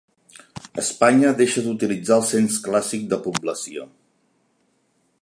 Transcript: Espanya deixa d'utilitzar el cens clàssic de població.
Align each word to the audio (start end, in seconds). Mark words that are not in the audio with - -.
Espanya 0.83 1.33
deixa 1.41 1.63
d'utilitzar 1.67 2.19
el 2.23 2.27
cens 2.31 2.57
clàssic 2.69 3.07
de 3.15 3.23
població. 3.29 3.89